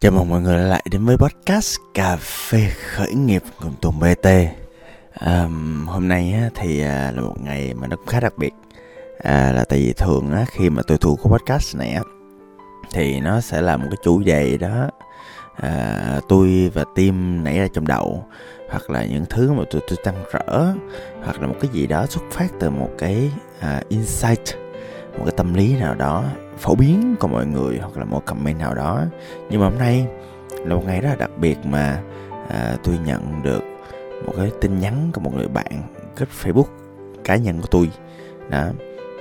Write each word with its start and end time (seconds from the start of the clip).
Chào 0.00 0.12
mừng 0.12 0.28
mọi 0.28 0.40
người 0.40 0.58
lại 0.58 0.84
đến 0.90 1.04
với 1.04 1.16
podcast 1.16 1.78
Cà 1.94 2.16
phê 2.16 2.70
khởi 2.94 3.14
nghiệp 3.14 3.42
cùng 3.62 3.72
Tùng 3.80 4.00
BT 4.00 4.26
à, 5.12 5.48
Hôm 5.86 6.08
nay 6.08 6.32
á, 6.32 6.50
thì 6.54 6.82
à, 6.82 7.12
là 7.16 7.22
một 7.22 7.34
ngày 7.40 7.74
mà 7.74 7.86
nó 7.86 7.96
cũng 7.96 8.06
khá 8.06 8.20
đặc 8.20 8.38
biệt. 8.38 8.52
À, 9.22 9.52
Là 9.52 9.64
tại 9.64 9.78
vì 9.78 9.92
thường 9.92 10.32
á, 10.32 10.44
khi 10.50 10.70
mà 10.70 10.82
tôi 10.86 10.98
thu 10.98 11.16
cái 11.16 11.30
podcast 11.30 11.76
này 11.76 11.92
á 11.92 12.02
Thì 12.92 13.20
nó 13.20 13.40
sẽ 13.40 13.60
là 13.60 13.76
một 13.76 13.86
cái 13.90 13.96
chủ 14.02 14.22
đề 14.22 14.56
đó. 14.56 14.88
À, 15.56 16.20
Tôi 16.28 16.70
và 16.74 16.84
team 16.96 17.44
nảy 17.44 17.58
ra 17.58 17.66
trong 17.72 17.86
đầu 17.86 18.24
Hoặc 18.70 18.90
là 18.90 19.04
những 19.04 19.24
thứ 19.30 19.52
mà 19.52 19.64
tôi, 19.70 19.82
tôi 19.88 19.98
tăng 20.04 20.24
rỡ 20.32 20.72
Hoặc 21.24 21.40
là 21.40 21.46
một 21.46 21.56
cái 21.60 21.70
gì 21.72 21.86
đó 21.86 22.06
xuất 22.06 22.22
phát 22.30 22.48
từ 22.60 22.70
một 22.70 22.90
cái 22.98 23.30
uh, 23.58 23.88
insight 23.88 24.56
Một 25.18 25.24
cái 25.24 25.34
tâm 25.36 25.54
lý 25.54 25.76
nào 25.76 25.94
đó 25.94 26.24
phổ 26.60 26.74
biến 26.74 27.16
của 27.20 27.28
mọi 27.28 27.46
người 27.46 27.78
hoặc 27.78 27.96
là 27.96 28.04
một 28.04 28.26
comment 28.26 28.58
nào 28.58 28.74
đó. 28.74 29.04
Nhưng 29.50 29.60
mà 29.60 29.68
hôm 29.68 29.78
nay 29.78 30.06
là 30.64 30.74
một 30.74 30.82
ngày 30.86 31.00
rất 31.00 31.08
là 31.08 31.16
đặc 31.16 31.30
biệt 31.36 31.58
mà 31.64 32.02
à, 32.48 32.76
tôi 32.84 32.98
nhận 33.06 33.42
được 33.42 33.62
một 34.26 34.32
cái 34.36 34.50
tin 34.60 34.78
nhắn 34.78 35.10
của 35.14 35.20
một 35.20 35.34
người 35.34 35.48
bạn 35.48 35.82
kết 36.16 36.28
facebook 36.42 36.64
cá 37.24 37.36
nhân 37.36 37.60
của 37.60 37.68
tôi. 37.70 37.90
Đó 38.48 38.68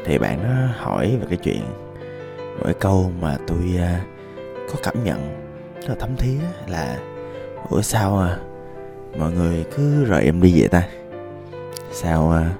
thì 0.05 0.17
bạn 0.17 0.44
nó 0.44 0.67
hỏi 0.77 1.17
về 1.21 1.27
cái 1.30 1.38
chuyện 1.44 1.61
một 2.57 2.63
cái 2.66 2.73
câu 2.73 3.11
mà 3.21 3.38
tôi 3.47 3.75
à, 3.77 4.02
có 4.71 4.75
cảm 4.83 5.03
nhận 5.03 5.45
rất 5.75 5.89
là 5.89 5.95
thấm 5.99 6.09
thía 6.17 6.39
là 6.67 6.99
ủa 7.69 7.81
sao 7.81 8.19
à, 8.19 8.38
mọi 9.17 9.31
người 9.31 9.66
cứ 9.77 10.05
rời 10.05 10.23
em 10.23 10.41
đi 10.41 10.59
vậy 10.59 10.67
ta? 10.67 10.83
Sao 11.91 12.31
à, 12.31 12.52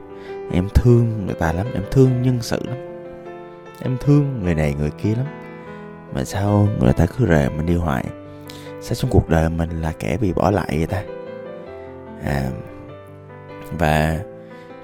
em 0.52 0.68
thương 0.76 1.26
người 1.26 1.36
ta 1.36 1.54
lắm 1.54 1.68
em 1.74 1.84
thương 1.92 2.22
nhân 2.22 2.38
sự 2.42 2.60
lắm? 2.68 2.89
Em 3.82 3.98
thương 4.00 4.44
người 4.44 4.56
này 4.56 4.76
người 4.80 4.92
kia 4.92 5.16
lắm. 5.16 5.26
Mà 6.14 6.24
sao 6.24 6.68
người 6.80 6.94
ta 6.94 7.06
cứ 7.06 7.26
rời 7.26 7.50
mình 7.50 7.66
đi 7.66 7.76
hoài? 7.76 8.06
Sao 8.82 8.96
trong 8.96 9.12
cuộc 9.12 9.30
đời 9.30 9.50
mình 9.50 9.82
là 9.82 9.94
kẻ 10.00 10.18
bị 10.18 10.34
bỏ 10.34 10.52
lại 10.52 10.68
vậy 10.78 10.88
ta? 10.88 11.04
À 12.24 12.50
và 13.78 14.20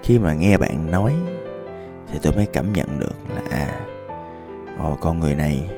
khi 0.03 0.19
mà 0.19 0.33
nghe 0.33 0.57
bạn 0.57 0.91
nói 0.91 1.13
thì 2.11 2.19
tôi 2.21 2.33
mới 2.33 2.45
cảm 2.45 2.73
nhận 2.73 2.99
được 2.99 3.15
là 3.35 3.41
à 3.51 3.79
ồ 4.79 4.97
con 5.01 5.19
người 5.19 5.35
này 5.35 5.69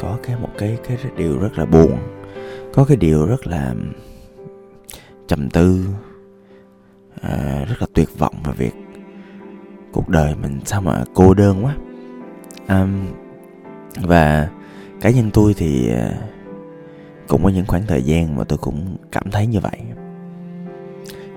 có 0.00 0.18
cái 0.22 0.36
một 0.36 0.48
cái 0.58 0.78
cái 0.88 0.98
điều 1.16 1.38
rất 1.38 1.58
là 1.58 1.64
buồn 1.64 1.98
có 2.72 2.84
cái 2.84 2.96
điều 2.96 3.26
rất 3.26 3.46
là 3.46 3.74
trầm 5.26 5.50
tư 5.50 5.86
à, 7.20 7.64
rất 7.68 7.76
là 7.80 7.86
tuyệt 7.94 8.08
vọng 8.18 8.34
về 8.44 8.52
việc 8.56 8.74
cuộc 9.92 10.08
đời 10.08 10.34
mình 10.42 10.60
sao 10.64 10.80
mà 10.80 11.04
cô 11.14 11.34
đơn 11.34 11.64
quá 11.64 11.76
um, 12.68 13.06
và 14.02 14.48
cá 15.00 15.10
nhân 15.10 15.30
tôi 15.32 15.54
thì 15.56 15.90
ờ, 15.90 16.12
cũng 17.28 17.42
có 17.44 17.48
những 17.48 17.66
khoảng 17.66 17.86
thời 17.86 18.02
gian 18.02 18.36
mà 18.36 18.44
tôi 18.44 18.58
cũng 18.58 18.96
cảm 19.12 19.30
thấy 19.30 19.46
như 19.46 19.60
vậy. 19.60 19.80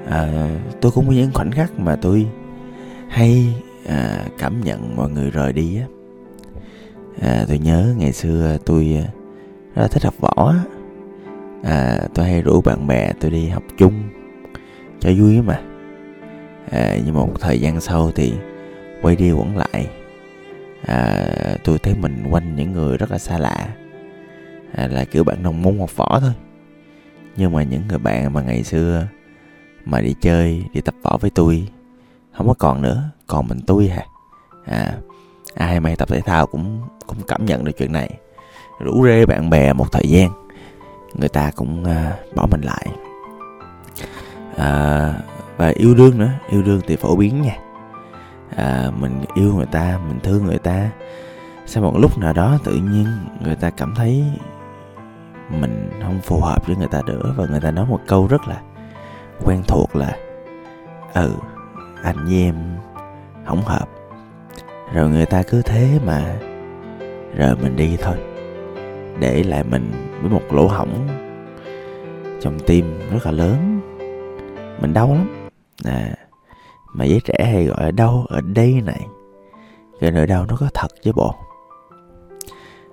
À, 0.09 0.49
tôi 0.81 0.91
cũng 0.91 1.07
có 1.07 1.13
những 1.13 1.31
khoảnh 1.33 1.51
khắc 1.51 1.79
mà 1.79 1.95
tôi 1.95 2.27
hay 3.09 3.55
à, 3.87 4.25
cảm 4.37 4.61
nhận 4.61 4.95
mọi 4.95 5.09
người 5.09 5.31
rời 5.31 5.53
đi 5.53 5.79
á. 5.79 5.85
À, 7.21 7.45
tôi 7.47 7.57
nhớ 7.57 7.93
ngày 7.97 8.13
xưa 8.13 8.57
tôi 8.65 9.05
rất 9.75 9.81
là 9.81 9.87
thích 9.87 10.03
học 10.03 10.13
võ 10.19 10.53
à, 11.63 11.99
tôi 12.13 12.25
hay 12.25 12.41
rủ 12.41 12.61
bạn 12.61 12.87
bè 12.87 13.11
tôi 13.19 13.31
đi 13.31 13.47
học 13.47 13.63
chung 13.77 14.03
cho 14.99 15.09
vui 15.17 15.41
mà. 15.41 15.61
À, 16.71 16.97
nhưng 17.05 17.15
một 17.15 17.29
thời 17.39 17.61
gian 17.61 17.81
sau 17.81 18.11
thì 18.15 18.33
quay 19.01 19.15
đi 19.15 19.31
quẩn 19.31 19.57
lại 19.57 19.87
à, 20.87 21.27
tôi 21.63 21.77
thấy 21.77 21.95
mình 21.95 22.27
quanh 22.29 22.55
những 22.55 22.71
người 22.71 22.97
rất 22.97 23.11
là 23.11 23.17
xa 23.17 23.37
lạ. 23.37 23.67
À, 24.75 24.87
là 24.87 25.05
kiểu 25.05 25.23
bạn 25.23 25.43
đồng 25.43 25.61
môn 25.61 25.79
học 25.79 25.95
võ 25.95 26.19
thôi. 26.19 26.33
Nhưng 27.37 27.51
mà 27.53 27.63
những 27.63 27.87
người 27.87 27.97
bạn 27.97 28.33
mà 28.33 28.41
ngày 28.41 28.63
xưa 28.63 29.07
mà 29.85 30.01
đi 30.01 30.15
chơi 30.21 30.63
đi 30.73 30.81
tập 30.81 30.95
võ 31.03 31.17
với 31.17 31.29
tôi 31.29 31.67
không 32.33 32.47
có 32.47 32.53
còn 32.53 32.81
nữa 32.81 33.03
còn 33.27 33.47
mình 33.47 33.59
tôi 33.67 33.87
hả 33.87 34.05
à 34.65 34.97
ai 35.55 35.79
mà 35.79 35.95
tập 35.97 36.09
thể 36.09 36.21
thao 36.21 36.47
cũng 36.47 36.81
cũng 37.07 37.17
cảm 37.27 37.45
nhận 37.45 37.63
được 37.63 37.71
chuyện 37.77 37.91
này. 37.91 38.17
Rủ 38.79 39.05
rê 39.05 39.25
bạn 39.25 39.49
bè 39.49 39.73
một 39.73 39.91
thời 39.91 40.09
gian 40.09 40.29
người 41.13 41.29
ta 41.29 41.51
cũng 41.55 41.83
uh, 41.83 42.35
bỏ 42.35 42.47
mình 42.51 42.61
lại. 42.61 42.87
À, 44.57 45.13
và 45.57 45.67
yêu 45.67 45.95
đương 45.95 46.17
nữa 46.17 46.31
yêu 46.49 46.63
đương 46.63 46.81
thì 46.87 46.95
phổ 46.95 47.15
biến 47.15 47.41
nha 47.41 47.57
à, 48.55 48.91
mình 48.99 49.21
yêu 49.33 49.53
người 49.55 49.65
ta 49.65 49.99
mình 50.07 50.19
thương 50.19 50.45
người 50.45 50.57
ta. 50.57 50.89
Sau 51.65 51.83
một 51.83 51.97
lúc 51.97 52.17
nào 52.17 52.33
đó 52.33 52.57
tự 52.63 52.73
nhiên 52.73 53.07
người 53.45 53.55
ta 53.55 53.69
cảm 53.69 53.93
thấy 53.95 54.23
mình 55.49 55.89
không 56.03 56.19
phù 56.21 56.41
hợp 56.41 56.67
với 56.67 56.75
người 56.75 56.87
ta 56.87 57.01
nữa 57.05 57.33
và 57.37 57.45
người 57.45 57.61
ta 57.61 57.71
nói 57.71 57.85
một 57.85 57.99
câu 58.07 58.27
rất 58.27 58.47
là 58.47 58.61
quen 59.43 59.63
thuộc 59.67 59.95
là 59.95 60.15
ừ 61.13 61.31
anh 62.03 62.25
với 62.25 62.41
em 62.43 62.55
không 63.45 63.61
hợp. 63.61 63.89
Rồi 64.93 65.09
người 65.09 65.25
ta 65.25 65.43
cứ 65.43 65.61
thế 65.61 65.99
mà 66.05 66.35
rời 67.35 67.55
mình 67.55 67.75
đi 67.75 67.97
thôi 68.01 68.17
để 69.19 69.43
lại 69.43 69.63
mình 69.63 69.91
với 70.21 70.31
một 70.31 70.41
lỗ 70.51 70.67
hổng 70.67 71.07
trong 72.41 72.59
tim 72.59 72.99
rất 73.11 73.25
là 73.25 73.31
lớn. 73.31 73.81
Mình 74.81 74.93
đau 74.93 75.13
lắm. 75.13 75.49
À 75.85 76.24
mà 76.97 77.05
giới 77.05 77.21
trẻ 77.23 77.45
hay 77.45 77.65
gọi 77.65 77.83
là 77.83 77.91
đau 77.91 78.25
ở 78.29 78.41
đây 78.41 78.81
này, 78.85 79.07
cái 79.99 80.11
nỗi 80.11 80.27
đau 80.27 80.45
nó 80.45 80.57
có 80.59 80.67
thật 80.73 80.87
chứ 81.01 81.11
bộ. 81.15 81.35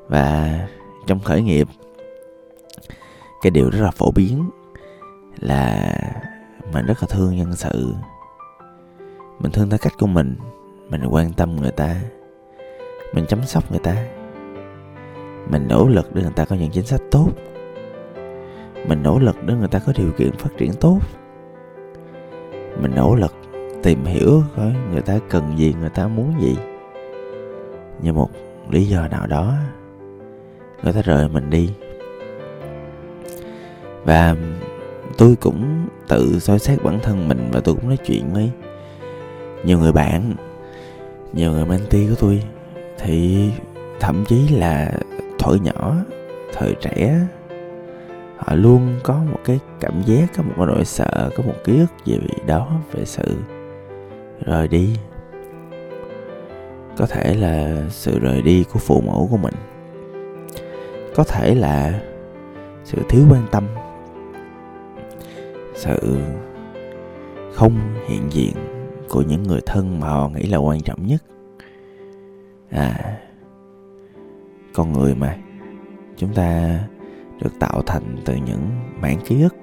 Và 0.09 0.59
trong 1.07 1.21
khởi 1.21 1.43
nghiệp, 1.43 1.69
cái 3.43 3.51
điều 3.51 3.71
rất 3.71 3.81
là 3.81 3.91
phổ 3.91 4.11
biến 4.11 4.51
là 5.39 5.95
mình 6.73 6.87
rất 6.87 6.95
là 7.01 7.09
thương 7.11 7.37
nhân 7.37 7.57
sự. 7.57 7.95
Mình 9.39 9.53
thương 9.53 9.71
theo 9.71 9.79
cách 9.79 9.93
của 9.99 10.07
mình 10.07 10.37
mình 10.89 11.05
quan 11.11 11.33
tâm 11.33 11.57
người 11.57 11.71
ta, 11.71 11.97
mình 13.15 13.27
chăm 13.27 13.43
sóc 13.43 13.71
người 13.71 13.81
ta, 13.81 14.07
mình 15.51 15.69
nỗ 15.69 15.89
lực 15.89 16.15
để 16.15 16.23
người 16.23 16.33
ta 16.37 16.45
có 16.45 16.57
những 16.57 16.71
chính 16.71 16.87
sách 16.87 17.01
tốt, 17.11 17.29
mình 18.89 19.03
nỗ 19.03 19.19
lực 19.19 19.37
để 19.45 19.55
người 19.55 19.69
ta 19.69 19.79
có 19.79 19.93
điều 19.97 20.11
kiện 20.13 20.33
phát 20.33 20.51
triển 20.57 20.73
tốt, 20.81 20.99
mình 22.81 22.93
nỗ 22.95 23.15
lực 23.15 23.35
tìm 23.83 24.05
hiểu 24.05 24.43
coi 24.57 24.75
người 24.93 25.03
ta 25.03 25.19
cần 25.31 25.59
gì, 25.59 25.75
người 25.81 25.91
ta 25.91 26.09
muốn 26.09 26.35
gì. 26.41 26.57
Như 28.03 28.13
một 28.13 28.31
lý 28.71 28.87
do 28.87 29.09
nào 29.09 29.27
đó, 29.27 29.55
người 30.83 30.93
ta 30.93 31.03
rời 31.03 31.29
mình 31.29 31.51
đi. 31.51 31.71
Và 34.05 34.37
tôi 35.19 35.37
cũng 35.41 35.87
tự 36.09 36.39
soi 36.39 36.59
xét 36.59 36.83
bản 36.83 36.99
thân 37.03 37.29
mình 37.29 37.49
và 37.53 37.61
tôi 37.61 37.75
cũng 37.75 37.89
nói 37.89 37.99
chuyện 38.07 38.33
với 38.33 38.51
nhiều 39.65 39.79
người 39.79 39.93
bạn, 39.93 40.35
nhiều 41.33 41.51
người 41.53 41.67
mentee 41.67 42.07
của 42.09 42.15
tôi. 42.21 42.43
Thì 42.99 43.51
thậm 44.01 44.25
chí 44.25 44.49
là 44.49 44.93
thuở 45.39 45.55
nhỏ, 45.55 45.95
thời 46.53 46.75
trẻ, 46.81 47.21
họ 48.37 48.55
luôn 48.55 49.01
có 49.03 49.15
một 49.33 49.39
cái 49.45 49.59
cảm 49.81 50.03
giác, 50.07 50.27
có 50.37 50.43
một 50.43 50.53
cái 50.57 50.67
nỗi 50.67 50.85
sợ, 50.85 51.31
có 51.37 51.43
một 51.47 51.55
ký 51.65 51.79
ức 51.79 52.05
gì 52.05 52.19
đó 52.47 52.69
về 52.93 53.05
sự 53.05 53.37
rời 54.47 54.69
đi. 54.69 54.97
Có 56.97 57.07
thể 57.07 57.35
là 57.35 57.83
sự 57.89 58.19
rời 58.19 58.43
đi 58.43 58.65
của 58.73 58.79
phụ 58.79 59.01
mẫu 59.01 59.29
của 59.31 59.37
mình. 59.37 59.55
Có 61.15 61.25
thể 61.25 61.55
là 61.55 62.01
sự 62.85 62.99
thiếu 63.09 63.23
quan 63.31 63.47
tâm. 63.51 63.67
Sự 65.75 66.19
không 67.53 67.79
hiện 68.07 68.33
diện 68.33 68.55
của 69.09 69.23
những 69.23 69.43
người 69.43 69.61
thân 69.67 70.01
mà 70.01 70.09
họ 70.09 70.29
nghĩ 70.29 70.43
là 70.43 70.59
quan 70.59 70.81
trọng 70.81 71.07
nhất. 71.07 71.23
À 72.71 73.19
con 74.75 74.93
người 74.93 75.15
mà. 75.15 75.37
Chúng 76.17 76.35
ta 76.35 76.79
được 77.43 77.51
tạo 77.61 77.83
thành 77.87 78.17
từ 78.25 78.35
những 78.35 78.71
mảng 79.01 79.19
ký 79.27 79.43
ức. 79.43 79.55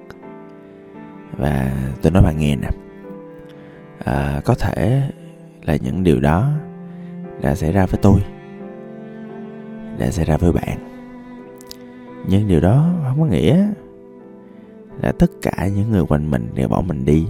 Và 1.36 1.72
tôi 2.02 2.12
nói 2.12 2.22
bạn 2.22 2.38
nghe 2.38 2.56
nè 2.56 2.68
à, 4.04 4.40
có 4.44 4.54
thể 4.54 5.10
là 5.62 5.76
những 5.76 6.04
điều 6.04 6.20
đó 6.20 6.50
đã 7.40 7.54
xảy 7.54 7.72
ra 7.72 7.86
với 7.86 7.98
tôi 8.02 8.20
đã 9.98 10.10
xảy 10.10 10.24
ra 10.24 10.36
với 10.36 10.52
bạn. 10.52 10.78
Nhưng 12.28 12.48
điều 12.48 12.60
đó 12.60 12.90
không 13.08 13.20
có 13.20 13.26
nghĩa 13.26 13.66
là 15.02 15.12
tất 15.12 15.30
cả 15.42 15.68
những 15.74 15.90
người 15.90 16.04
quanh 16.06 16.30
mình 16.30 16.48
đều 16.54 16.68
bỏ 16.68 16.80
mình 16.80 17.04
đi. 17.04 17.26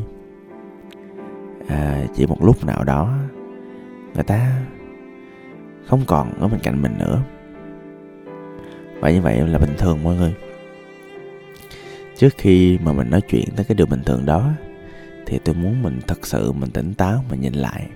À, 1.68 2.04
chỉ 2.14 2.26
một 2.26 2.44
lúc 2.44 2.64
nào 2.64 2.84
đó 2.84 3.14
người 4.14 4.24
ta 4.24 4.62
không 5.86 6.00
còn 6.06 6.32
ở 6.40 6.48
bên 6.48 6.60
cạnh 6.62 6.82
mình 6.82 6.98
nữa. 6.98 7.22
Và 9.00 9.10
như 9.10 9.20
vậy 9.20 9.48
là 9.48 9.58
bình 9.58 9.74
thường 9.78 10.02
mọi 10.02 10.16
người. 10.16 10.34
Trước 12.16 12.34
khi 12.36 12.78
mà 12.84 12.92
mình 12.92 13.10
nói 13.10 13.20
chuyện 13.20 13.48
tới 13.56 13.64
cái 13.64 13.74
điều 13.74 13.86
bình 13.86 14.02
thường 14.06 14.26
đó 14.26 14.50
thì 15.30 15.38
tôi 15.44 15.54
muốn 15.54 15.82
mình 15.82 16.00
thật 16.06 16.26
sự 16.26 16.52
mình 16.52 16.70
tỉnh 16.70 16.94
táo 16.94 17.24
mà 17.30 17.36
nhìn 17.36 17.52
lại 17.52 17.86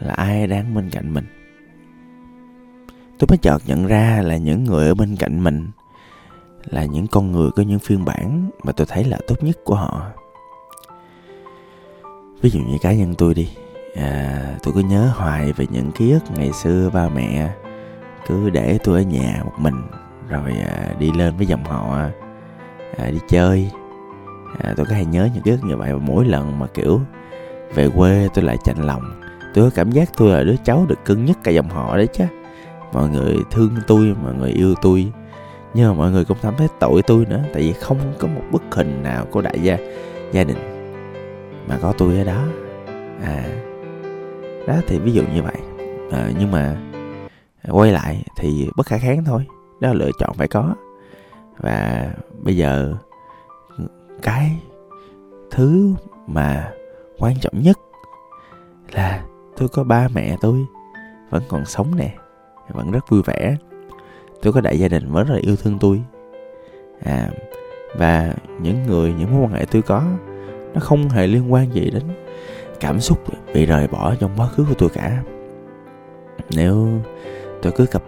là 0.00 0.14
ai 0.14 0.46
đang 0.46 0.74
bên 0.74 0.90
cạnh 0.90 1.14
mình. 1.14 1.24
Tôi 3.18 3.26
mới 3.28 3.38
chợt 3.38 3.58
nhận 3.66 3.86
ra 3.86 4.20
là 4.24 4.36
những 4.36 4.64
người 4.64 4.88
ở 4.88 4.94
bên 4.94 5.16
cạnh 5.16 5.44
mình 5.44 5.68
là 6.64 6.84
những 6.84 7.06
con 7.06 7.32
người 7.32 7.50
có 7.56 7.62
những 7.62 7.78
phiên 7.78 8.04
bản 8.04 8.50
mà 8.62 8.72
tôi 8.72 8.86
thấy 8.90 9.04
là 9.04 9.18
tốt 9.26 9.42
nhất 9.42 9.58
của 9.64 9.74
họ. 9.74 10.06
Ví 12.42 12.50
dụ 12.50 12.60
như 12.60 12.78
cá 12.82 12.92
nhân 12.92 13.14
tôi 13.18 13.34
đi 13.34 13.48
à, 13.96 14.40
tôi 14.62 14.74
cứ 14.74 14.80
nhớ 14.80 15.12
hoài 15.14 15.52
về 15.52 15.66
những 15.70 15.92
ký 15.92 16.12
ức 16.12 16.22
ngày 16.36 16.52
xưa 16.52 16.90
ba 16.94 17.08
mẹ 17.08 17.54
cứ 18.26 18.50
để 18.50 18.78
tôi 18.84 18.98
ở 18.98 19.02
nhà 19.02 19.42
một 19.44 19.54
mình 19.58 19.82
rồi 20.28 20.52
à, 20.52 20.94
đi 20.98 21.12
lên 21.12 21.36
với 21.36 21.46
dòng 21.46 21.64
họ 21.64 21.98
à, 22.96 23.10
đi 23.10 23.18
chơi 23.28 23.70
à, 24.58 24.74
tôi 24.76 24.86
có 24.86 24.94
hay 24.94 25.04
nhớ 25.04 25.28
những 25.34 25.42
ký 25.42 25.50
ức 25.50 25.64
như 25.64 25.76
vậy 25.76 25.92
và 25.92 25.98
mỗi 25.98 26.24
lần 26.24 26.58
mà 26.58 26.66
kiểu 26.74 27.00
về 27.74 27.88
quê 27.96 28.28
tôi 28.34 28.44
lại 28.44 28.56
chạnh 28.64 28.86
lòng. 28.86 29.20
Tôi 29.54 29.70
có 29.70 29.76
cảm 29.76 29.90
giác 29.90 30.10
tôi 30.16 30.30
là 30.30 30.42
đứa 30.42 30.56
cháu 30.64 30.86
được 30.88 31.04
cưng 31.04 31.24
nhất 31.24 31.38
cả 31.44 31.50
dòng 31.50 31.68
họ 31.68 31.96
đấy 31.96 32.06
chứ. 32.06 32.24
Mọi 32.92 33.08
người 33.08 33.36
thương 33.50 33.70
tôi 33.86 34.16
mọi 34.22 34.34
người 34.34 34.50
yêu 34.50 34.74
tôi 34.82 35.12
nhưng 35.74 35.88
mà 35.88 35.94
mọi 35.94 36.10
người 36.10 36.24
cũng 36.24 36.38
cảm 36.42 36.54
thấy 36.56 36.68
tội 36.80 37.02
tôi 37.02 37.26
nữa 37.26 37.40
tại 37.52 37.62
vì 37.62 37.72
không 37.72 37.98
có 38.18 38.28
một 38.28 38.42
bức 38.50 38.62
hình 38.70 39.02
nào 39.02 39.26
của 39.30 39.42
đại 39.42 39.58
gia 39.62 39.76
gia 40.32 40.44
đình 40.44 40.56
mà 41.68 41.78
có 41.82 41.92
tôi 41.98 42.18
ở 42.18 42.24
đó. 42.24 42.44
À 43.22 43.44
đó 44.66 44.74
thì 44.86 44.98
ví 44.98 45.12
dụ 45.12 45.22
như 45.34 45.42
vậy. 45.42 45.56
À, 46.10 46.30
nhưng 46.38 46.50
mà 46.50 46.76
quay 47.68 47.92
lại 47.92 48.24
thì 48.38 48.68
bất 48.76 48.86
khả 48.86 48.98
kháng 48.98 49.24
thôi 49.24 49.46
đó 49.80 49.88
là 49.88 49.94
lựa 49.94 50.10
chọn 50.18 50.34
phải 50.34 50.48
có. 50.48 50.74
Và 51.58 52.08
bây 52.42 52.56
giờ 52.56 52.94
cái 54.22 54.56
thứ 55.50 55.94
mà 56.26 56.72
quan 57.18 57.34
trọng 57.40 57.62
nhất 57.62 57.78
là 58.92 59.24
tôi 59.56 59.68
có 59.68 59.84
ba 59.84 60.08
mẹ 60.14 60.36
tôi 60.40 60.66
vẫn 61.30 61.42
còn 61.48 61.64
sống 61.64 61.96
nè, 61.96 62.14
vẫn 62.68 62.90
rất 62.90 63.08
vui 63.08 63.22
vẻ. 63.22 63.56
Tôi 64.42 64.52
có 64.52 64.60
đại 64.60 64.78
gia 64.78 64.88
đình 64.88 65.12
vẫn 65.12 65.26
rất 65.26 65.34
là 65.34 65.40
yêu 65.40 65.56
thương 65.56 65.78
tôi. 65.78 66.02
À 67.04 67.30
và 67.96 68.34
những 68.60 68.82
người, 68.86 69.14
những 69.18 69.32
mối 69.32 69.42
quan 69.42 69.52
hệ 69.52 69.64
tôi 69.70 69.82
có, 69.82 70.02
nó 70.74 70.80
không 70.80 71.08
hề 71.08 71.26
liên 71.26 71.52
quan 71.52 71.74
gì 71.74 71.90
đến 71.90 72.02
cảm 72.80 73.00
xúc 73.00 73.18
bị 73.54 73.66
rời 73.66 73.88
bỏ 73.88 74.14
trong 74.14 74.30
quá 74.36 74.48
khứ 74.48 74.64
của 74.68 74.74
tôi 74.78 74.88
cả. 74.88 75.22
Nếu 76.50 76.88
tôi 77.62 77.72
cứ 77.76 77.86
cập 77.86 78.02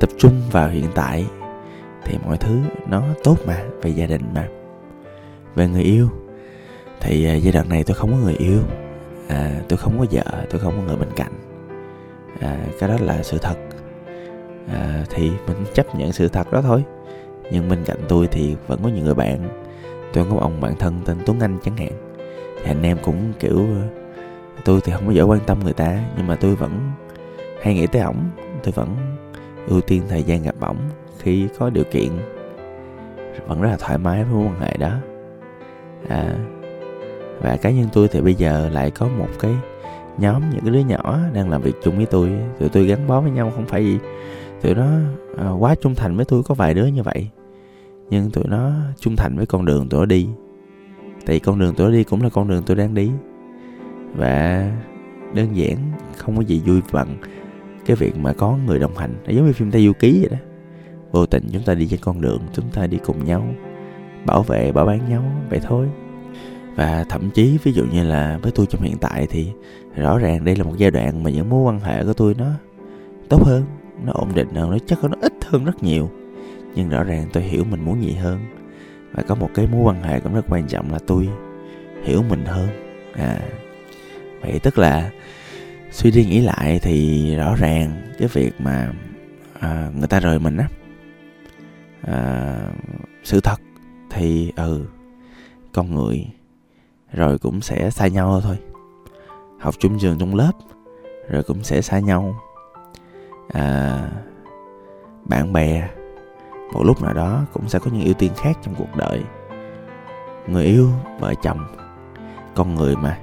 tập 0.00 0.10
trung 0.18 0.42
vào 0.50 0.68
hiện 0.68 0.86
tại 0.94 1.26
thì 2.04 2.18
mọi 2.24 2.36
thứ 2.36 2.58
nó 2.88 3.02
tốt 3.24 3.36
mà, 3.46 3.64
về 3.82 3.90
gia 3.90 4.06
đình 4.06 4.22
mà 4.34 4.48
về 5.54 5.68
người 5.68 5.82
yêu. 5.82 6.08
Thì 7.00 7.26
à, 7.26 7.34
giai 7.34 7.52
đoạn 7.52 7.68
này 7.68 7.84
tôi 7.84 7.94
không 7.94 8.10
có 8.10 8.16
người 8.16 8.34
yêu. 8.34 8.58
À, 9.28 9.60
tôi 9.68 9.76
không 9.76 9.98
có 9.98 10.06
vợ 10.10 10.46
tôi 10.50 10.60
không 10.60 10.74
có 10.76 10.82
người 10.86 10.96
bên 10.96 11.08
cạnh. 11.16 11.32
À, 12.40 12.58
cái 12.78 12.88
đó 12.88 12.96
là 13.00 13.22
sự 13.22 13.38
thật. 13.38 13.56
À, 14.68 15.04
thì 15.10 15.30
mình 15.46 15.56
chấp 15.74 15.94
nhận 15.94 16.12
sự 16.12 16.28
thật 16.28 16.52
đó 16.52 16.62
thôi. 16.62 16.84
Nhưng 17.50 17.68
bên 17.68 17.84
cạnh 17.84 17.98
tôi 18.08 18.28
thì 18.30 18.56
vẫn 18.66 18.80
có 18.82 18.88
những 18.88 19.04
người 19.04 19.14
bạn. 19.14 19.48
Tôi 20.12 20.24
có 20.24 20.30
một 20.30 20.40
ông 20.40 20.60
bạn 20.60 20.76
thân 20.76 21.00
tên 21.04 21.16
tuấn 21.26 21.40
anh 21.40 21.58
chẳng 21.64 21.76
hạn. 21.76 21.92
Thì 22.56 22.70
anh 22.70 22.82
em 22.82 22.98
cũng 23.04 23.32
kiểu 23.38 23.66
tôi 24.64 24.80
thì 24.84 24.92
không 24.92 25.06
có 25.06 25.12
giỏi 25.12 25.26
quan 25.26 25.40
tâm 25.46 25.60
người 25.64 25.72
ta 25.72 26.04
nhưng 26.16 26.26
mà 26.26 26.36
tôi 26.36 26.54
vẫn 26.54 26.90
hay 27.62 27.74
nghĩ 27.74 27.86
tới 27.86 28.02
ổng. 28.02 28.30
Tôi 28.62 28.72
vẫn 28.72 28.96
ưu 29.68 29.80
tiên 29.80 30.02
thời 30.08 30.22
gian 30.22 30.42
gặp 30.42 30.54
ổng 30.60 30.78
khi 31.18 31.48
có 31.58 31.70
điều 31.70 31.84
kiện. 31.84 32.10
Vẫn 33.46 33.60
rất 33.60 33.70
là 33.70 33.76
thoải 33.76 33.98
mái 33.98 34.24
với 34.24 34.34
mối 34.34 34.46
quan 34.46 34.60
hệ 34.60 34.76
đó 34.76 34.92
à, 36.08 36.34
và 37.40 37.56
cá 37.56 37.70
nhân 37.70 37.88
tôi 37.92 38.08
thì 38.08 38.20
bây 38.20 38.34
giờ 38.34 38.70
lại 38.72 38.90
có 38.90 39.08
một 39.18 39.28
cái 39.40 39.52
nhóm 40.18 40.42
những 40.50 40.60
cái 40.60 40.70
đứa 40.70 40.80
nhỏ 40.80 41.18
đang 41.32 41.50
làm 41.50 41.62
việc 41.62 41.74
chung 41.82 41.96
với 41.96 42.06
tôi. 42.06 42.30
Tụi 42.58 42.68
tôi 42.68 42.86
gắn 42.86 43.06
bó 43.06 43.20
với 43.20 43.30
nhau 43.30 43.52
không 43.54 43.66
phải 43.66 43.84
gì 43.84 43.98
tụi 44.62 44.74
nó 44.74 44.86
à, 45.38 45.50
quá 45.50 45.74
trung 45.74 45.94
thành 45.94 46.16
với 46.16 46.24
tôi 46.24 46.42
có 46.42 46.54
vài 46.54 46.74
đứa 46.74 46.86
như 46.86 47.02
vậy. 47.02 47.28
Nhưng 48.10 48.30
tụi 48.30 48.44
nó 48.48 48.72
trung 49.00 49.16
thành 49.16 49.36
với 49.36 49.46
con 49.46 49.64
đường 49.64 49.88
tụi 49.88 50.00
nó 50.00 50.06
đi. 50.06 50.28
Tại 51.26 51.40
con 51.40 51.58
đường 51.58 51.74
tụi 51.74 51.86
nó 51.86 51.92
đi 51.92 52.04
cũng 52.04 52.22
là 52.22 52.28
con 52.28 52.48
đường 52.48 52.62
tôi 52.66 52.76
đang 52.76 52.94
đi. 52.94 53.10
Và 54.16 54.66
đơn 55.34 55.56
giản 55.56 55.76
không 56.16 56.36
có 56.36 56.42
gì 56.42 56.62
vui 56.66 56.80
bằng 56.92 57.16
cái 57.86 57.96
việc 57.96 58.16
mà 58.16 58.32
có 58.32 58.58
người 58.66 58.78
đồng 58.78 58.96
hành. 58.96 59.14
Nó 59.26 59.32
giống 59.32 59.46
như 59.46 59.52
phim 59.52 59.70
Tây 59.70 59.86
Du 59.86 59.92
Ký 59.92 60.18
vậy 60.20 60.28
đó. 60.30 60.46
Vô 61.10 61.26
tình 61.26 61.48
chúng 61.52 61.62
ta 61.62 61.74
đi 61.74 61.86
trên 61.86 62.00
con 62.02 62.20
đường 62.20 62.40
chúng 62.52 62.70
ta 62.70 62.86
đi 62.86 62.98
cùng 63.04 63.24
nhau 63.24 63.44
bảo 64.26 64.42
vệ 64.42 64.72
bảo 64.72 64.86
bán 64.86 65.08
nhau 65.08 65.24
vậy 65.50 65.60
thôi. 65.62 65.88
Và 66.74 67.04
thậm 67.08 67.30
chí 67.30 67.58
ví 67.62 67.72
dụ 67.72 67.84
như 67.92 68.04
là 68.04 68.38
với 68.42 68.52
tôi 68.52 68.66
trong 68.66 68.82
hiện 68.82 68.98
tại 68.98 69.26
thì 69.30 69.52
rõ 69.96 70.18
ràng 70.18 70.44
đây 70.44 70.56
là 70.56 70.64
một 70.64 70.74
giai 70.76 70.90
đoạn 70.90 71.22
mà 71.22 71.30
những 71.30 71.48
mối 71.48 71.62
quan 71.62 71.80
hệ 71.80 72.04
của 72.04 72.12
tôi 72.12 72.34
nó 72.38 72.46
tốt 73.28 73.42
hơn 73.44 73.64
nó 74.04 74.12
ổn 74.12 74.34
định 74.34 74.48
hơn 74.54 74.70
nó 74.70 74.78
chắc 74.86 75.04
nó 75.04 75.16
ít 75.20 75.32
hơn 75.46 75.64
rất 75.64 75.82
nhiều. 75.82 76.10
Nhưng 76.74 76.88
rõ 76.88 77.02
ràng 77.02 77.28
tôi 77.32 77.42
hiểu 77.42 77.64
mình 77.64 77.84
muốn 77.84 78.02
gì 78.02 78.12
hơn. 78.12 78.40
Và 79.12 79.22
có 79.22 79.34
một 79.34 79.50
cái 79.54 79.66
mối 79.66 79.82
quan 79.82 80.02
hệ 80.02 80.20
cũng 80.20 80.34
rất 80.34 80.44
quan 80.48 80.66
trọng 80.68 80.92
là 80.92 80.98
tôi 81.06 81.28
hiểu 82.04 82.22
mình 82.28 82.44
hơn. 82.44 82.68
À 83.12 83.40
vậy 84.40 84.60
tức 84.62 84.78
là 84.78 85.10
suy 85.90 86.10
đi 86.10 86.24
nghĩ 86.24 86.40
lại 86.40 86.78
thì 86.82 87.36
rõ 87.36 87.54
ràng 87.54 88.02
cái 88.18 88.28
việc 88.32 88.52
mà 88.58 88.92
à, 89.60 89.90
người 89.98 90.08
ta 90.08 90.20
rời 90.20 90.38
mình 90.38 90.56
á 90.56 90.68
à, 92.02 92.56
sự 93.24 93.40
thật 93.40 93.60
thì 94.10 94.52
ừ 94.56 94.86
con 95.72 95.94
người 95.94 96.26
rồi 97.12 97.38
cũng 97.38 97.60
sẽ 97.60 97.90
xa 97.90 98.08
nhau 98.08 98.40
thôi. 98.40 98.58
Học 99.60 99.74
chung 99.78 99.98
trường 99.98 100.18
trong 100.18 100.34
lớp 100.34 100.52
rồi 101.28 101.42
cũng 101.42 101.64
sẽ 101.64 101.82
xa 101.82 101.98
nhau. 101.98 102.40
À, 103.48 103.98
bạn 105.24 105.52
bè 105.52 105.88
một 106.72 106.82
lúc 106.84 107.02
nào 107.02 107.14
đó 107.14 107.42
cũng 107.52 107.68
sẽ 107.68 107.78
có 107.78 107.90
những 107.90 108.04
ưu 108.04 108.14
tiên 108.14 108.32
khác 108.36 108.58
trong 108.62 108.74
cuộc 108.78 108.96
đời. 108.96 109.22
Người 110.46 110.64
yêu 110.64 110.88
vợ 111.20 111.34
chồng 111.42 111.66
con 112.54 112.74
người 112.74 112.96
mà. 112.96 113.18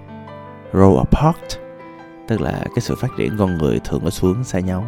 Grow 0.72 0.98
apart 0.98 1.60
tức 2.28 2.42
là 2.42 2.66
cái 2.76 2.80
sự 2.82 2.96
phát 2.96 3.12
triển 3.18 3.38
con 3.38 3.58
người 3.58 3.80
thường 3.84 4.02
có 4.04 4.10
xuống 4.10 4.44
xa 4.44 4.60
nhau. 4.60 4.86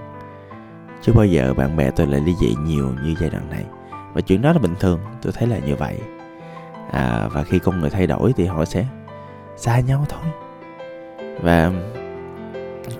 Chứ 1.01 1.13
bao 1.13 1.25
giờ 1.25 1.53
bạn 1.53 1.77
bè 1.77 1.91
tôi 1.91 2.07
lại 2.07 2.21
ly 2.21 2.35
dị 2.35 2.55
nhiều 2.63 2.89
như 3.03 3.15
giai 3.19 3.29
đoạn 3.29 3.49
này 3.49 3.65
và 4.13 4.21
chuyện 4.21 4.41
đó 4.41 4.53
là 4.53 4.59
bình 4.59 4.75
thường 4.79 4.99
tôi 5.21 5.33
thấy 5.33 5.47
là 5.47 5.59
như 5.59 5.75
vậy. 5.75 5.99
À, 6.91 7.27
và 7.31 7.43
khi 7.43 7.59
con 7.59 7.79
người 7.79 7.89
thay 7.89 8.07
đổi 8.07 8.33
thì 8.33 8.45
họ 8.45 8.65
sẽ 8.65 8.85
xa 9.57 9.79
nhau 9.79 10.05
thôi. 10.09 10.31
Và 11.41 11.71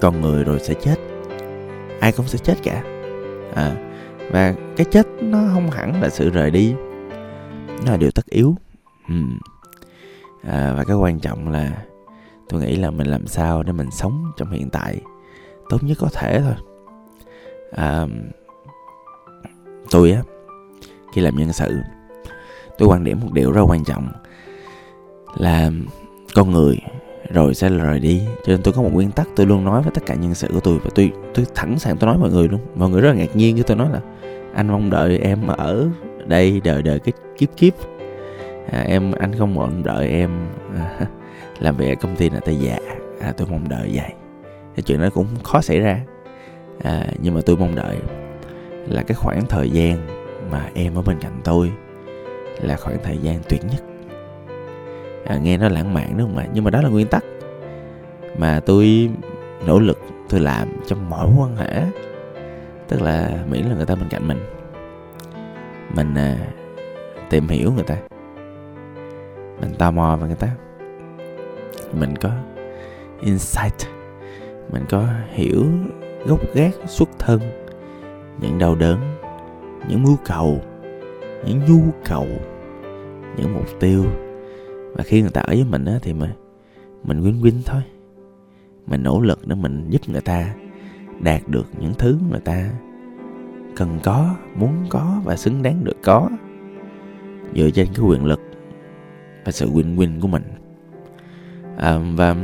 con 0.02 0.22
người 0.22 0.44
rồi 0.44 0.60
sẽ 0.60 0.74
chết. 0.74 0.96
Ai 2.00 2.12
cũng 2.12 2.28
sẽ 2.28 2.38
chết 2.38 2.56
cả. 2.64 2.84
À, 3.56 3.76
và 4.32 4.54
cái 4.78 4.86
chết 4.92 5.08
nó 5.22 5.40
không 5.54 5.72
hẳn 5.72 6.02
là 6.02 6.10
sự 6.10 6.30
rời 6.30 6.52
đi. 6.52 6.76
Nó 7.86 7.92
là 7.92 7.98
điều 7.98 8.12
tất 8.12 8.26
yếu. 8.26 8.56
Ừ. 9.08 9.16
à, 10.44 10.74
và 10.78 10.84
cái 10.84 10.96
quan 10.96 11.20
trọng 11.20 11.50
là 11.50 11.72
tôi 12.50 12.62
nghĩ 12.62 12.75
là 12.75 12.92
mình 12.92 13.08
làm 13.08 13.28
sao 13.28 13.63
để 13.63 13.72
mình 13.72 13.92
sống 13.92 14.32
trong 14.38 14.51
hiện 14.51 14.70
tại 14.70 15.01
tốt 15.70 15.84
nhất 15.84 15.98
có 16.01 16.10
thể 16.13 16.42
thôi. 16.42 16.56
À, 17.72 18.06
tôi 19.92 20.12
á 20.12 20.22
khi 21.13 21.22
làm 21.22 21.36
nhân 21.36 21.54
sự. 21.54 21.80
Tôi 22.78 22.88
quan 22.88 23.04
điểm 23.04 23.20
một 23.20 23.34
điều 23.34 23.51
rất 23.51 23.62
quan 23.68 23.84
trọng 23.84 24.08
là 25.38 25.72
con 26.36 26.51
người 26.51 26.78
rồi 27.34 27.54
sẽ 27.54 27.70
rời 27.70 28.00
đi. 28.00 28.22
Cho 28.46 28.54
nên 28.54 28.62
tôi 28.63 28.74
có 28.74 28.82
một 28.82 28.89
nguyên 28.94 29.12
tắc 29.12 29.28
tôi 29.36 29.46
luôn 29.46 29.66
nói 29.66 29.82
với 29.82 29.92
tất 29.92 30.06
cả 30.06 30.16
nhân 30.16 30.36
sự 30.36 30.48
của 30.54 30.60
tôi 30.60 30.80
và 30.84 30.89
tôi 30.96 31.12
tôi 31.34 31.46
thẳng 31.56 31.80
sàng 31.80 31.98
tôi 31.98 32.08
nói 32.08 32.18
mọi 32.18 32.32
người 32.32 32.48
luôn. 32.48 32.60
Mọi 32.75 32.89
người 32.89 33.01
rất 33.01 33.10
là 33.10 33.16
ngạc 33.16 33.36
nhiên 33.36 33.56
khi 33.58 33.63
tôi 33.63 33.78
nói 33.78 33.89
là 33.94 34.01
anh 34.54 34.68
mong 34.68 34.89
đợi 34.89 35.18
em 35.18 35.48
ở 35.48 35.89
đây 36.25 36.62
đợi 36.63 36.82
đợi 36.82 37.00
cái 37.00 37.13
kiếp 37.38 37.50
kiếp. 37.58 37.74
À, 38.72 38.82
em 38.82 39.12
anh 39.12 39.38
không 39.38 39.56
mong 39.56 39.84
đợi 39.84 40.10
em 40.10 40.30
à, 40.75 41.08
làm 41.60 41.78
việc 41.78 41.89
ở 41.89 41.96
công 42.01 42.16
ty 42.16 42.30
là 42.30 42.39
tay 42.39 42.56
già. 42.56 42.78
À, 43.22 43.34
tôi 43.38 43.48
mong 43.51 43.70
đợi 43.70 43.92
vậy. 43.94 44.13
Cái 44.75 44.84
chuyện 44.86 45.01
đó 45.01 45.10
cũng 45.13 45.28
khó 45.44 45.62
xảy 45.62 45.80
ra. 45.80 46.00
À, 46.84 47.08
nhưng 47.22 47.36
mà 47.36 47.42
tôi 47.46 47.58
mong 47.58 47.75
đợi 47.75 47.98
là 48.88 49.04
cái 49.04 49.16
khoảng 49.16 49.46
thời 49.50 49.70
gian 49.70 50.19
mà 50.51 50.70
em 50.74 50.96
ở 50.96 51.01
bên 51.01 51.18
cạnh 51.22 51.41
tôi 51.44 51.72
là 52.62 52.77
khoảng 52.77 52.98
thời 53.03 53.18
gian 53.18 53.41
tuyệt 53.50 53.62
nhất. 53.72 53.84
À, 55.25 55.38
nghe 55.38 55.58
nó 55.58 55.70
lãng 55.70 55.94
mạn 55.94 56.18
đúng 56.18 56.27
không 56.27 56.38
ạ? 56.38 56.48
Nhưng 56.53 56.63
mà 56.63 56.72
đó 56.72 56.82
là 56.82 56.89
nguyên 56.89 57.08
tắc 57.08 57.24
mà 58.38 58.60
tôi 58.65 59.10
nỗ 59.68 59.79
lực 59.79 60.00
tôi 60.29 60.39
làm 60.39 60.68
trong 60.88 61.10
mọi 61.10 61.27
quan 61.38 61.56
hệ 61.56 61.84
tức 62.88 63.01
là 63.01 63.44
miễn 63.50 63.65
là 63.65 63.75
người 63.75 63.86
ta 63.86 63.96
bên 63.96 64.10
cạnh 64.10 64.27
mình 64.27 64.39
mình 65.96 66.15
à, 66.15 66.38
tìm 67.29 67.48
hiểu 67.48 67.72
người 67.72 67.84
ta 67.84 67.98
mình 69.62 69.74
tò 69.77 69.91
mò 69.91 70.15
về 70.15 70.27
người 70.27 70.36
ta. 70.36 70.50
Mình 71.94 72.15
có 72.15 72.29
insight 73.22 73.88
mình 74.72 74.86
có 74.89 75.06
hiểu 75.29 75.65
gốc 76.25 76.39
gác 76.53 76.72
xuất 76.86 77.10
thân 77.20 77.39
những 78.41 78.60
đau 78.60 78.75
đớn 78.75 79.19
những 79.88 80.03
mưu 80.03 80.17
cầu 80.25 80.62
những 81.45 81.59
nhu 81.67 81.91
cầu 82.05 82.27
những 83.38 83.53
mục 83.53 83.79
tiêu. 83.79 84.05
Và 84.93 85.03
khi 85.03 85.21
người 85.21 85.31
ta 85.31 85.41
ở 85.41 85.53
với 85.53 85.65
mình 85.69 85.86
á, 85.86 86.00
thì 86.01 86.13
mình 86.13 86.29
mình 87.03 87.21
win 87.21 87.41
win 87.41 87.53
thôi. 87.65 87.81
Mình 88.88 89.03
nỗ 89.03 89.21
lực 89.21 89.48
để 89.48 89.55
mình 89.55 89.89
giúp 89.89 90.01
người 90.07 90.21
ta 90.21 90.55
đạt 91.19 91.41
được 91.48 91.67
những 91.79 91.93
thứ 91.98 92.17
người 92.29 92.39
ta 92.39 92.69
cần 93.75 94.00
có 94.03 94.36
muốn 94.55 94.74
có 94.89 95.21
và 95.25 95.36
xứng 95.36 95.63
đáng 95.63 95.83
được 95.83 95.98
có. 96.03 96.29
Dựa 97.55 97.69
trên 97.69 97.88
cái 97.95 98.05
quyền 98.05 98.25
lực 98.25 98.41
và 99.45 99.51
sự 99.51 99.69
win-win 99.69 100.21
của 100.21 100.27
mình. 100.27 100.43
À, 101.77 102.00
và 102.15 102.36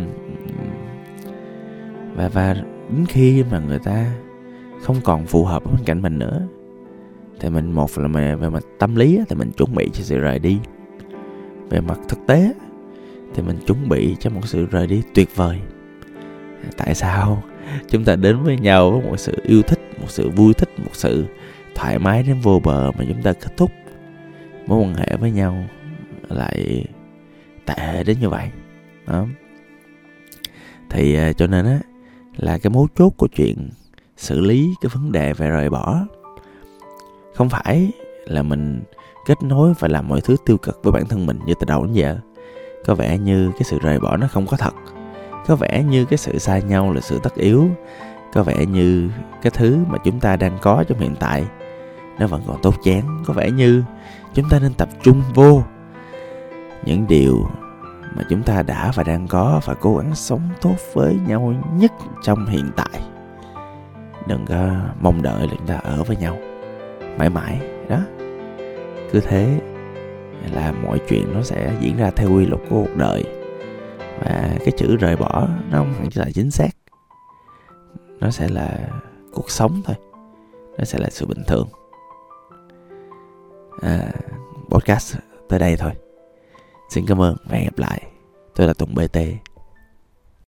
và 2.15 2.27
và 2.27 2.53
đến 2.89 3.05
khi 3.07 3.43
mà 3.51 3.59
người 3.59 3.79
ta 3.79 4.11
không 4.81 4.95
còn 5.03 5.25
phù 5.25 5.45
hợp 5.45 5.63
với 5.63 5.81
cạnh 5.85 6.01
mình 6.01 6.19
nữa 6.19 6.47
thì 7.39 7.49
mình 7.49 7.71
một 7.71 7.97
là 7.97 8.07
về, 8.07 8.35
về 8.35 8.49
mặt 8.49 8.63
tâm 8.79 8.95
lý 8.95 9.19
thì 9.29 9.35
mình 9.35 9.51
chuẩn 9.51 9.75
bị 9.75 9.89
cho 9.93 10.03
sự 10.03 10.17
rời 10.17 10.39
đi. 10.39 10.59
Về 11.69 11.81
mặt 11.81 11.99
thực 12.09 12.19
tế 12.27 12.53
thì 13.33 13.41
mình 13.41 13.57
chuẩn 13.67 13.89
bị 13.89 14.15
cho 14.19 14.29
một 14.29 14.41
sự 14.43 14.65
rời 14.65 14.87
đi 14.87 15.01
tuyệt 15.13 15.35
vời. 15.35 15.59
Tại 16.77 16.95
sao? 16.95 17.43
Chúng 17.89 18.03
ta 18.05 18.15
đến 18.15 18.43
với 18.43 18.57
nhau 18.57 18.91
với 18.91 19.01
một 19.01 19.17
sự 19.17 19.41
yêu 19.43 19.61
thích 19.61 19.79
một 20.01 20.07
sự 20.11 20.29
vui 20.29 20.53
thích 20.53 20.69
một 20.79 20.91
sự 20.93 21.25
thoải 21.75 21.99
mái 21.99 22.23
đến 22.23 22.39
vô 22.39 22.61
bờ 22.63 22.91
mà 22.91 23.05
chúng 23.07 23.21
ta 23.23 23.33
kết 23.33 23.57
thúc 23.57 23.71
mối 24.67 24.79
quan 24.79 24.93
hệ 24.93 25.17
với 25.19 25.31
nhau 25.31 25.63
lại 26.29 26.85
tệ 27.65 28.03
đến 28.03 28.17
như 28.21 28.29
vậy. 28.29 28.49
Đó. 29.07 29.25
Thì 30.89 31.15
à, 31.15 31.33
cho 31.33 31.47
nên 31.47 31.65
á 31.65 31.79
là 32.37 32.57
cái 32.57 32.69
mấu 32.69 32.87
chốt 32.95 33.13
của 33.17 33.27
chuyện 33.27 33.69
xử 34.17 34.41
lý 34.41 34.69
cái 34.81 34.89
vấn 34.93 35.11
đề 35.11 35.33
về 35.33 35.49
rời 35.49 35.69
bỏ 35.69 36.05
không 37.35 37.49
phải 37.49 37.91
là 38.25 38.43
mình 38.43 38.83
kết 39.25 39.43
nối 39.43 39.73
và 39.79 39.87
làm 39.87 40.07
mọi 40.07 40.21
thứ 40.21 40.35
tiêu 40.45 40.57
cực 40.57 40.83
với 40.83 40.91
bản 40.91 41.05
thân 41.05 41.25
mình 41.25 41.39
như 41.45 41.53
từ 41.59 41.65
đầu 41.65 41.85
đến 41.85 41.93
giờ. 41.93 42.17
Có 42.85 42.95
vẻ 42.95 43.17
như 43.17 43.51
cái 43.51 43.63
sự 43.63 43.79
rời 43.79 43.99
bỏ 43.99 44.17
nó 44.17 44.27
không 44.27 44.45
có 44.47 44.57
thật. 44.57 44.73
Có 45.47 45.55
vẻ 45.55 45.83
như 45.83 46.05
cái 46.05 46.17
sự 46.17 46.39
xa 46.39 46.59
nhau 46.59 46.93
là 46.93 47.01
sự 47.01 47.19
tất 47.23 47.35
yếu. 47.35 47.67
Có 48.33 48.43
vẻ 48.43 48.65
như 48.65 49.09
cái 49.41 49.51
thứ 49.55 49.77
mà 49.87 49.97
chúng 50.03 50.19
ta 50.19 50.35
đang 50.35 50.57
có 50.61 50.83
trong 50.87 50.99
hiện 50.99 51.15
tại, 51.19 51.45
nó 52.19 52.27
vẫn 52.27 52.41
còn 52.47 52.61
tốt 52.61 52.75
chán. 52.83 53.23
Có 53.25 53.33
vẻ 53.33 53.51
như 53.51 53.83
chúng 54.33 54.49
ta 54.49 54.59
nên 54.59 54.73
tập 54.73 54.89
trung 55.03 55.21
vô 55.33 55.63
những 56.85 57.07
điều 57.07 57.47
mà 58.15 58.23
chúng 58.29 58.43
ta 58.43 58.63
đã 58.63 58.91
và 58.95 59.03
đang 59.03 59.27
có 59.27 59.61
và 59.65 59.73
cố 59.73 59.97
gắng 59.97 60.15
sống 60.15 60.49
tốt 60.61 60.75
với 60.93 61.17
nhau 61.27 61.53
nhất 61.77 61.91
trong 62.23 62.45
hiện 62.45 62.71
tại. 62.75 63.01
Đừng 64.27 64.45
có 64.45 64.69
mong 65.01 65.21
đợi 65.21 65.47
là 65.47 65.53
chúng 65.57 65.67
ta 65.67 65.75
ở 65.75 66.03
với 66.03 66.17
nhau 66.17 66.37
mãi 67.17 67.29
mãi 67.29 67.59
đó. 67.89 67.99
Cứ 69.11 69.19
thế 69.19 69.59
là 70.53 70.71
mọi 70.71 70.99
chuyện 71.07 71.33
nó 71.33 71.41
sẽ 71.41 71.77
diễn 71.79 71.97
ra 71.97 72.11
theo 72.11 72.29
quy 72.33 72.45
luật 72.45 72.61
của 72.69 72.83
cuộc 72.85 72.95
đời. 72.97 73.23
Và 74.19 74.57
cái 74.59 74.71
chữ 74.77 74.95
rời 74.95 75.15
bỏ 75.15 75.47
nó 75.71 75.77
không 75.77 75.93
hẳn 75.93 76.07
là 76.15 76.25
chính 76.33 76.51
xác. 76.51 76.69
Nó 78.19 78.31
sẽ 78.31 78.47
là 78.47 78.89
cuộc 79.33 79.51
sống 79.51 79.81
thôi. 79.85 79.95
Nó 80.77 80.83
sẽ 80.83 80.99
là 80.99 81.09
sự 81.09 81.25
bình 81.25 81.43
thường. 81.47 81.67
À, 83.81 84.11
podcast 84.69 85.17
tới 85.49 85.59
đây 85.59 85.75
thôi. 85.77 85.91
Xin 86.89 87.05
cảm 87.07 87.21
ơn 87.21 87.35
và 87.45 87.57
hẹn 87.57 87.65
gặp 87.65 87.77
lại. 87.77 88.01
Tôi 88.55 88.67
là 88.67 88.73
tùng 88.73 88.95
bt 88.95 89.17